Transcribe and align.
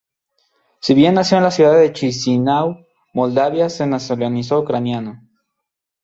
Si 0.79 0.95
bien 0.95 1.13
nació 1.13 1.37
en 1.37 1.43
la 1.43 1.51
ciudad 1.51 1.77
de 1.77 1.93
Chisinau, 1.93 2.87
Moldavia 3.13 3.69
se 3.69 3.85
nacionalizó 3.85 4.61
ucraniano. 4.61 5.21